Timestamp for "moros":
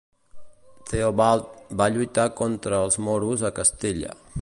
3.09-3.49